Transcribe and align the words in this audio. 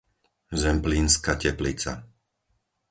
Zemplínska 0.61 1.33
Teplica 1.43 1.93